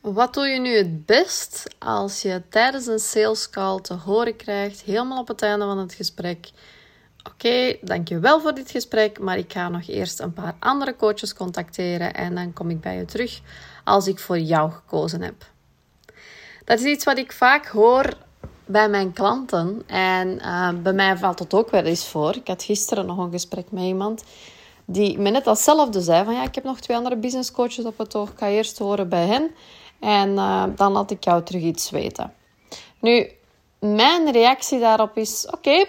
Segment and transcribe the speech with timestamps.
[0.00, 4.80] Wat doe je nu het best als je tijdens een sales call te horen krijgt,
[4.80, 6.50] helemaal op het einde van het gesprek:
[7.32, 12.14] Oké, dankjewel voor dit gesprek, maar ik ga nog eerst een paar andere coaches contacteren
[12.14, 13.40] en dan kom ik bij je terug
[13.84, 15.44] als ik voor jou gekozen heb.
[16.64, 18.16] Dat is iets wat ik vaak hoor
[18.64, 22.36] bij mijn klanten en uh, bij mij valt het ook wel eens voor.
[22.36, 24.24] Ik had gisteren nog een gesprek met iemand
[24.84, 27.98] die me net hetzelfde zei: van ja, ik heb nog twee andere business coaches op
[27.98, 29.50] het oog, ik ga eerst horen bij hen.
[30.00, 32.34] En uh, dan laat ik jou terug iets weten.
[33.00, 33.30] Nu,
[33.78, 35.84] mijn reactie daarop is: oké,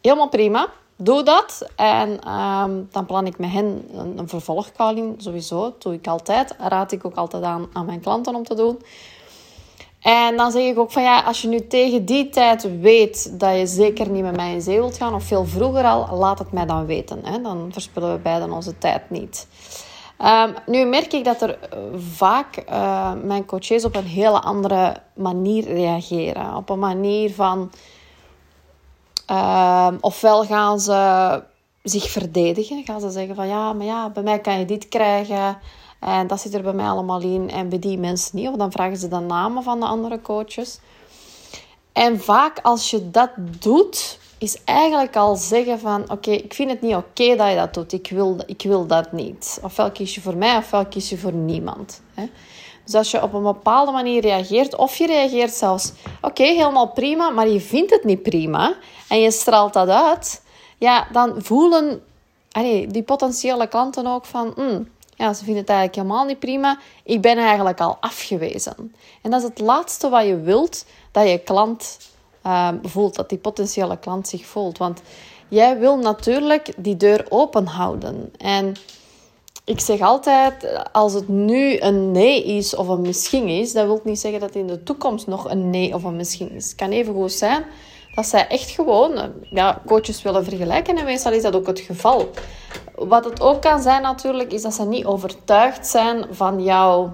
[0.00, 0.68] helemaal prima.
[0.96, 1.68] Doe dat.
[1.76, 4.28] En um, dan plan ik met hen een,
[4.76, 5.14] een.
[5.18, 6.54] Sowieso, dat doe ik altijd.
[6.58, 8.78] Raad ik ook altijd aan aan mijn klanten om te doen.
[10.00, 13.56] En dan zeg ik ook van ja, als je nu tegen die tijd weet dat
[13.58, 16.52] je zeker niet met mij in zee wilt gaan, of veel vroeger al, laat het
[16.52, 17.24] mij dan weten.
[17.24, 17.40] Hè?
[17.42, 19.46] Dan verspillen we beiden onze tijd niet.
[20.24, 24.96] Um, nu merk ik dat er eh, vaak uh, mijn coaches op een hele andere
[25.14, 26.54] manier reageren.
[26.54, 27.70] Op een manier van,
[29.30, 31.42] uh, ofwel gaan ze
[31.82, 32.84] zich verdedigen.
[32.84, 35.58] Gaan ze zeggen van ja, maar ja, bij mij kan je dit krijgen.
[36.00, 37.50] En dat zit er bij mij allemaal in.
[37.50, 38.48] En bij die mensen niet.
[38.48, 40.80] Of dan vragen ze de namen van de andere coaches.
[41.92, 46.10] En vaak als je dat doet, is eigenlijk al zeggen van...
[46.10, 47.92] Oké, ik vind het niet oké dat je dat doet.
[47.92, 49.58] Ik wil, ik wil dat niet.
[49.62, 52.00] Ofwel kies je voor mij, ofwel kies je voor niemand.
[52.14, 52.30] Hè?
[52.84, 55.92] Dus als je op een bepaalde manier reageert, of je reageert zelfs...
[56.20, 58.74] Oké, helemaal prima, maar je vindt het niet prima.
[59.08, 60.42] En je straalt dat uit.
[60.78, 62.02] Ja, dan voelen
[62.88, 64.52] die potentiële klanten ook van...
[64.56, 66.78] Mm, ja, ze vinden het eigenlijk helemaal niet prima.
[67.04, 68.94] Ik ben eigenlijk al afgewezen.
[69.22, 71.98] En dat is het laatste wat je wilt, dat je klant
[72.46, 74.78] uh, voelt, dat die potentiële klant zich voelt.
[74.78, 75.02] Want
[75.48, 78.32] jij wil natuurlijk die deur open houden.
[78.38, 78.74] En
[79.64, 84.00] ik zeg altijd, als het nu een nee is of een misschien is, dat wil
[84.04, 86.64] niet zeggen dat in de toekomst nog een nee of een misschien is.
[86.64, 87.64] Het kan even goed zijn
[88.14, 90.96] dat zij echt gewoon ja, coaches willen vergelijken.
[90.96, 92.30] En meestal is dat ook het geval.
[92.94, 97.12] Wat het ook kan zijn natuurlijk, is dat ze niet overtuigd zijn van jouw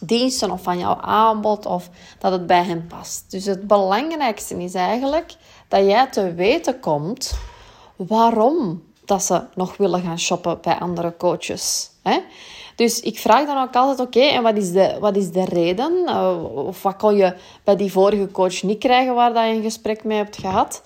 [0.00, 1.88] diensten of van jouw aanbod of
[2.18, 3.30] dat het bij hen past.
[3.30, 5.34] Dus het belangrijkste is eigenlijk
[5.68, 7.38] dat jij te weten komt
[7.96, 11.90] waarom dat ze nog willen gaan shoppen bij andere coaches.
[12.02, 12.18] Hè?
[12.76, 15.92] Dus ik vraag dan ook altijd, oké, en wat is, de, wat is de reden?
[16.06, 19.62] Uh, of wat kon je bij die vorige coach niet krijgen waar dat je een
[19.62, 20.82] gesprek mee hebt gehad?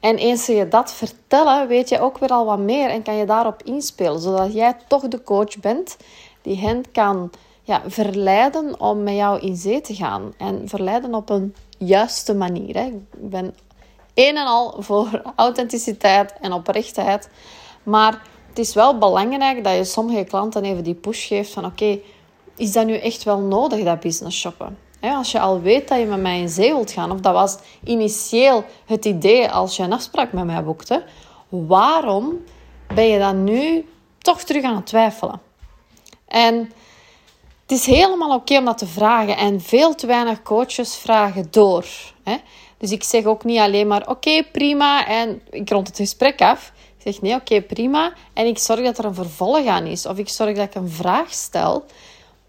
[0.00, 3.16] En eens ze je dat vertellen, weet je ook weer al wat meer en kan
[3.16, 5.96] je daarop inspelen, zodat jij toch de coach bent
[6.42, 7.30] die hen kan
[7.66, 10.32] ja, verleiden om met jou in zee te gaan.
[10.38, 12.74] En verleiden op een juiste manier.
[12.74, 12.84] Hè.
[12.84, 13.54] Ik ben
[14.14, 17.28] een en al voor authenticiteit en oprechtheid.
[17.82, 21.98] Maar het is wel belangrijk dat je sommige klanten even die push geeft van oké,
[22.56, 24.78] is dat nu echt wel nodig, dat business shoppen?
[25.00, 27.56] Als je al weet dat je met mij in zee wilt gaan, of dat was
[27.84, 31.04] initieel het idee als je een afspraak met mij boekte,
[31.48, 32.44] waarom
[32.94, 33.88] ben je dan nu
[34.18, 35.40] toch terug aan het twijfelen?
[36.26, 36.72] En
[37.66, 41.86] het is helemaal oké om dat te vragen en veel te weinig coaches vragen door.
[42.78, 46.72] Dus ik zeg ook niet alleen maar oké, prima en ik rond het gesprek af.
[46.96, 50.18] Ik zeg nee, oké, prima en ik zorg dat er een vervolg aan is of
[50.18, 51.84] ik zorg dat ik een vraag stel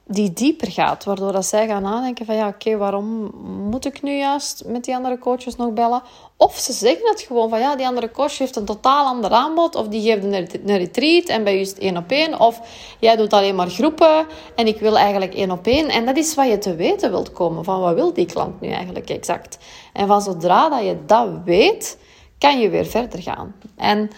[0.07, 1.03] die dieper gaat.
[1.03, 3.31] Waardoor dat zij gaan nadenken van ja, oké, waarom
[3.69, 6.01] moet ik nu juist met die andere coaches nog bellen?
[6.37, 9.75] Of ze zeggen het gewoon van ja, die andere coach heeft een totaal ander aanbod.
[9.75, 12.39] Of die geeft een retreat en bij je is het één op één.
[12.39, 12.61] Of
[12.99, 14.25] jij doet alleen maar groepen
[14.55, 15.89] en ik wil eigenlijk één op één.
[15.89, 17.63] En dat is wat je te weten wilt komen.
[17.63, 19.57] Van wat wil die klant nu eigenlijk exact?
[19.93, 21.97] En van zodra dat je dat weet,
[22.37, 23.55] kan je weer verder gaan.
[23.75, 24.09] En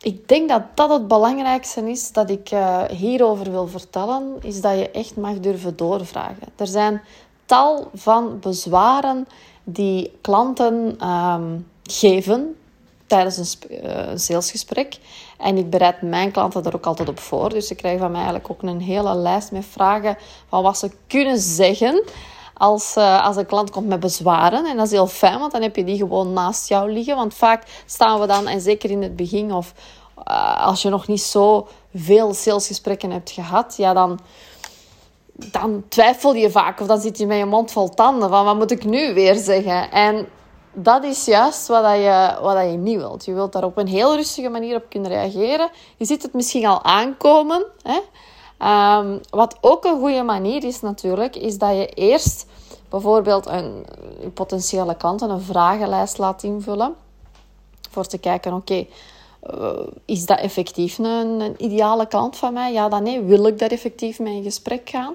[0.00, 4.78] ik denk dat dat het belangrijkste is dat ik uh, hierover wil vertellen, is dat
[4.78, 6.48] je echt mag durven doorvragen.
[6.56, 7.02] Er zijn
[7.46, 9.26] tal van bezwaren
[9.64, 12.56] die klanten um, geven
[13.06, 14.98] tijdens een, uh, salesgesprek.
[15.38, 17.48] En ik bereid mijn klanten er ook altijd op voor.
[17.48, 20.16] Dus ze krijgen van mij eigenlijk ook een hele lijst met vragen
[20.48, 22.02] van wat ze kunnen zeggen
[22.54, 24.66] als, uh, als een klant komt met bezwaren.
[24.66, 27.16] En dat is heel fijn, want dan heb je die gewoon naast jou liggen.
[27.16, 29.72] Want vaak staan we dan, en zeker in het begin of
[30.28, 34.18] uh, als je nog niet zo veel salesgesprekken hebt gehad, ja, dan,
[35.32, 36.80] dan twijfel je vaak.
[36.80, 39.34] Of dan zit je met je mond vol tanden van wat moet ik nu weer
[39.34, 39.90] zeggen?
[39.90, 40.28] En
[40.72, 43.24] dat is juist wat, je, wat je niet wilt.
[43.24, 45.70] Je wilt daar op een heel rustige manier op kunnen reageren.
[45.96, 47.64] Je ziet het misschien al aankomen.
[47.82, 47.98] Hè?
[48.98, 52.46] Um, wat ook een goede manier is natuurlijk, is dat je eerst
[52.88, 53.84] bijvoorbeeld een
[54.34, 56.94] potentiële klant een vragenlijst laat invullen.
[57.90, 58.86] Voor te kijken, oké,
[59.54, 62.72] uh, is dat effectief een, een, ideale klant van mij?
[62.72, 63.22] Ja, dan nee.
[63.22, 65.14] Wil ik daar effectief mee in gesprek gaan?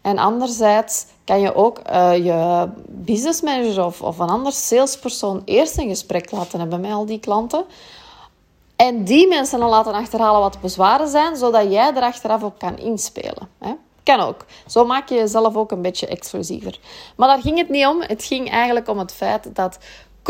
[0.00, 5.88] En anderzijds kan je ook uh, je businessmanager of, of een ander salespersoon eerst een
[5.88, 7.64] gesprek laten hebben met al die klanten.
[8.76, 12.78] En die mensen dan laten achterhalen wat bezwaren zijn, zodat jij er achteraf op kan
[12.78, 13.48] inspelen.
[13.58, 13.72] Hè?
[14.02, 14.44] Kan ook.
[14.66, 16.78] Zo maak je jezelf ook een beetje exclusiever.
[17.16, 18.02] Maar daar ging het niet om.
[18.02, 19.78] Het ging eigenlijk om het feit dat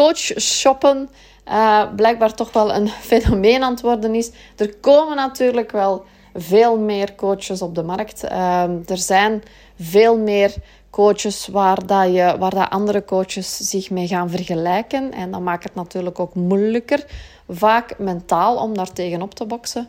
[0.01, 1.11] coach shoppen
[1.49, 4.31] uh, blijkbaar toch wel een fenomeen aan het worden is.
[4.57, 6.05] Er komen natuurlijk wel
[6.35, 8.25] veel meer coaches op de markt.
[8.25, 9.43] Uh, er zijn
[9.81, 10.55] veel meer
[10.91, 15.13] coaches waar, dat je, waar dat andere coaches zich mee gaan vergelijken.
[15.13, 17.05] En dat maakt het natuurlijk ook moeilijker,
[17.49, 19.89] vaak mentaal, om daar tegenop te boksen.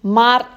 [0.00, 0.48] Maar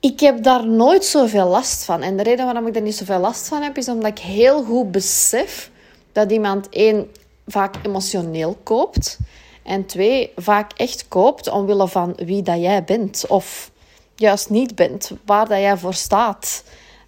[0.00, 2.02] ik heb daar nooit zoveel last van.
[2.02, 4.62] En de reden waarom ik er niet zoveel last van heb, is omdat ik heel
[4.62, 5.70] goed besef
[6.12, 7.08] dat iemand één
[7.48, 9.18] vaak emotioneel koopt.
[9.62, 13.24] En twee, vaak echt koopt omwille van wie dat jij bent.
[13.28, 13.70] Of
[14.14, 15.10] juist niet bent.
[15.24, 16.64] Waar dat jij voor staat.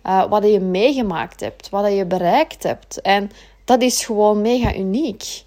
[0.07, 1.69] Uh, wat je meegemaakt hebt.
[1.69, 3.01] Wat je bereikt hebt.
[3.01, 3.31] En
[3.65, 5.43] dat is gewoon mega uniek.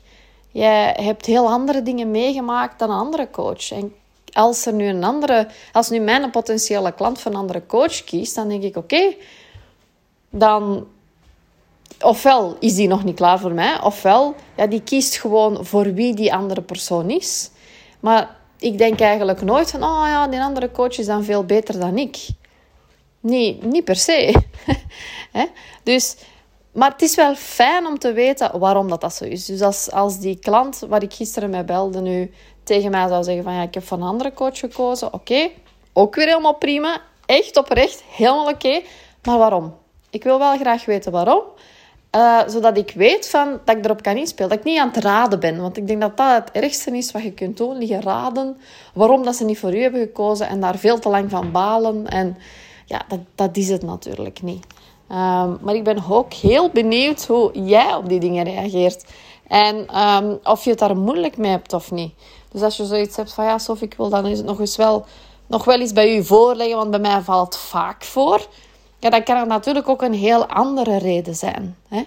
[0.52, 3.72] Jij hebt heel andere dingen meegemaakt dan een andere coach.
[3.72, 3.94] En
[4.34, 8.36] als er nu een andere, als nu mijn potentiële klant van een andere coach kiest,
[8.36, 9.16] dan denk ik: oké,
[10.30, 10.88] dan
[12.02, 16.14] ofwel is die nog niet klaar voor mij, ofwel ja, die kiest gewoon voor wie
[16.14, 17.50] die andere persoon is.
[18.00, 21.80] Maar ik denk eigenlijk nooit van: oh ja, die andere coach is dan veel beter
[21.80, 22.18] dan ik.
[23.20, 24.42] Nee, niet per se.
[25.84, 26.16] dus,
[26.72, 29.46] maar het is wel fijn om te weten waarom dat, dat zo is.
[29.46, 32.32] Dus als, als die klant waar ik gisteren mee belde nu
[32.64, 35.14] tegen mij zou zeggen van ja, ik heb van een andere coach gekozen.
[35.14, 35.50] Oké,
[35.94, 37.02] ook weer helemaal prima.
[37.26, 38.82] Echt oprecht, helemaal oké.
[39.24, 39.76] Maar waarom?
[40.10, 41.44] Ik wil wel graag weten waarom.
[42.16, 44.50] Uh, zodat ik weet van, dat ik erop kan inspelen.
[44.50, 45.62] Dat ik niet aan het raden ben.
[45.62, 47.78] Want ik denk dat dat het ergste is wat je kunt doen.
[47.78, 48.58] Liggen raden
[48.94, 50.48] waarom dat ze niet voor u hebben gekozen.
[50.48, 52.08] En daar veel te lang van balen.
[52.08, 52.38] En
[52.86, 54.66] ja, dat, dat is het natuurlijk niet.
[55.10, 59.06] Um, maar ik ben ook heel benieuwd hoe jij op die dingen reageert.
[59.48, 62.14] En um, of je het daar moeilijk mee hebt of niet.
[62.52, 64.76] Dus als je zoiets hebt van ja, Sophie, ik wil dan is het nog eens
[64.76, 65.06] wel,
[65.48, 68.48] nog wel eens bij u voorleggen, want bij mij valt het vaak voor.
[69.04, 71.78] Ja, dan kan natuurlijk ook een heel andere reden zijn.
[71.88, 72.04] Hè?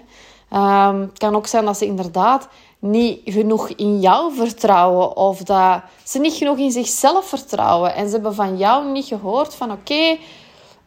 [0.89, 2.47] Um, het kan ook zijn dat ze inderdaad
[2.79, 8.13] niet genoeg in jou vertrouwen of dat ze niet genoeg in zichzelf vertrouwen en ze
[8.13, 10.19] hebben van jou niet gehoord van oké, okay,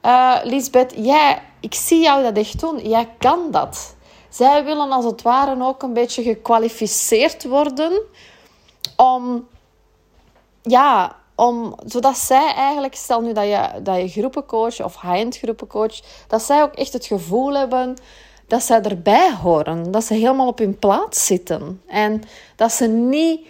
[0.04, 3.94] uh, Lisbeth, jij, ik zie jou dat echt doen, jij kan dat.
[4.28, 8.02] Zij willen als het ware ook een beetje gekwalificeerd worden
[8.96, 9.46] om,
[10.62, 16.00] ja, om, zodat zij eigenlijk, stel nu dat je, dat je groepencoach of high-end groepencoach,
[16.28, 17.96] dat zij ook echt het gevoel hebben
[18.46, 22.22] dat zij erbij horen, dat ze helemaal op hun plaats zitten en
[22.56, 23.46] dat ze niet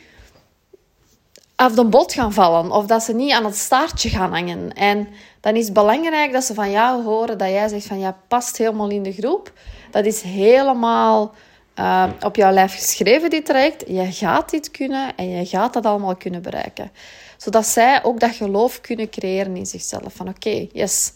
[1.57, 4.73] af de bot gaan vallen of dat ze niet aan het staartje gaan hangen.
[4.73, 5.09] En
[5.41, 8.57] dan is het belangrijk dat ze van jou horen dat jij zegt van ja, past
[8.57, 9.53] helemaal in de groep.
[9.91, 11.35] Dat is helemaal
[11.79, 13.85] uh, op jouw lijf geschreven, dit traject.
[13.87, 16.91] Je gaat dit kunnen en je gaat dat allemaal kunnen bereiken.
[17.41, 20.15] Zodat zij ook dat geloof kunnen creëren in zichzelf.
[20.15, 21.13] Van oké, yes,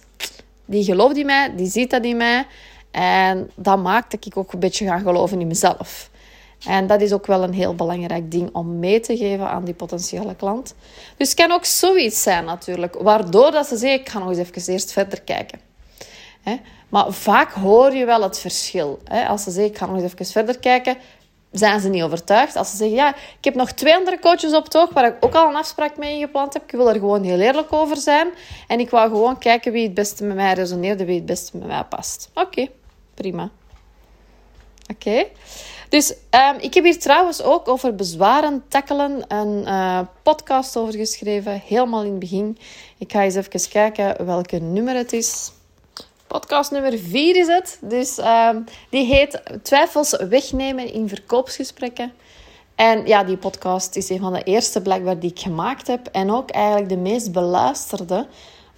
[0.65, 2.47] die gelooft in mij, die ziet dat in mij.
[2.91, 6.11] En dat maakt dat ik ook een beetje ga geloven in mezelf.
[6.67, 9.75] En dat is ook wel een heel belangrijk ding om mee te geven aan die
[9.75, 10.75] potentiële klant.
[11.17, 14.39] Dus het kan ook zoiets zijn natuurlijk, waardoor dat ze zeggen, ik ga nog eens
[14.39, 15.61] even eerst verder kijken.
[16.89, 18.99] Maar vaak hoor je wel het verschil.
[19.29, 20.97] Als ze zeggen, ik ga nog eens even verder kijken,
[21.55, 22.57] zijn ze niet overtuigd.
[22.57, 25.17] Als ze zeggen, ja, ik heb nog twee andere coaches op het oog waar ik
[25.21, 26.63] ook al een afspraak mee gepland heb.
[26.63, 28.29] Ik wil er gewoon heel eerlijk over zijn.
[28.69, 31.67] En ik wou gewoon kijken wie het beste met mij resoneerde, wie het beste met
[31.67, 32.31] mij past.
[32.35, 32.69] Oké,
[33.15, 33.51] prima.
[34.93, 35.25] Oké.
[35.89, 41.63] Dus um, ik heb hier trouwens ook over bezwaren tackelen een uh, podcast over geschreven,
[41.67, 42.59] helemaal in het begin.
[42.99, 45.53] Ik ga eens even kijken welke nummer het is.
[46.35, 47.79] Podcast nummer 4 is het.
[47.83, 52.13] Dus um, die heet Twijfels wegnemen in verkoopsgesprekken.
[52.75, 56.07] En ja, die podcast is een van de eerste blijkbaar die ik gemaakt heb.
[56.07, 58.27] En ook eigenlijk de meest beluisterde.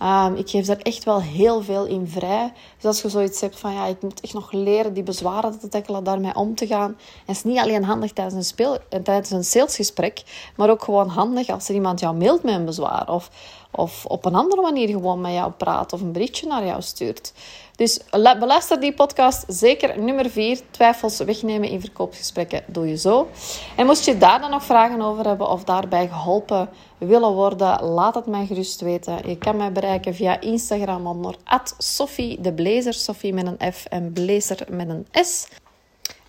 [0.03, 2.53] Um, ik geef daar echt wel heel veel in vrij.
[2.77, 5.69] Dus als je zoiets hebt van, ja, ik moet echt nog leren die bezwaren te
[5.69, 6.91] tackelen, daarmee om te gaan.
[6.91, 6.97] En
[7.27, 10.23] het is niet alleen handig tijdens een, eh, tijdens een salesgesprek,
[10.57, 13.13] maar ook gewoon handig als er iemand jou mailt met een bezwaar.
[13.13, 13.31] Of,
[13.77, 17.33] of op een andere manier gewoon met jou praat of een berichtje naar jou stuurt.
[17.77, 20.01] Dus beluister die podcast zeker.
[20.01, 23.29] Nummer 4, twijfels wegnemen in verkoopgesprekken, doe je zo.
[23.77, 26.69] En moest je daar dan nog vragen over hebben of daarbij geholpen
[26.99, 29.29] willen worden, laat het mij gerust weten.
[29.29, 31.37] Je kan mij bereiken via Instagram onder
[31.79, 35.47] Sophie de Blazer, Sophie met een F en Blazer met een S.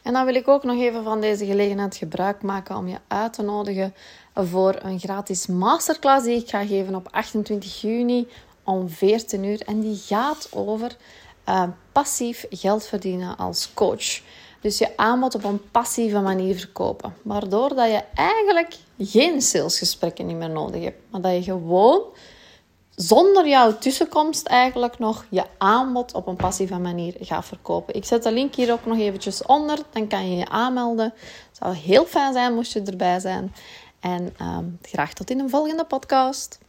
[0.07, 3.33] En dan wil ik ook nog even van deze gelegenheid gebruik maken om je uit
[3.33, 3.93] te nodigen
[4.33, 8.27] voor een gratis masterclass die ik ga geven op 28 juni
[8.63, 9.61] om 14 uur.
[9.61, 10.95] En die gaat over
[11.49, 14.21] uh, passief geld verdienen als coach.
[14.61, 17.13] Dus je aanbod op een passieve manier verkopen.
[17.21, 21.01] Waardoor dat je eigenlijk geen salesgesprekken meer nodig hebt.
[21.09, 22.01] Maar dat je gewoon
[22.97, 27.95] zonder jouw tussenkomst eigenlijk nog je aanbod op een passieve manier gaat verkopen.
[27.95, 29.79] Ik zet de link hier ook nog eventjes onder.
[29.91, 31.13] Dan kan je je aanmelden.
[31.47, 33.53] Het zou heel fijn zijn moest je erbij zijn.
[33.99, 36.59] En um, graag tot in een volgende podcast.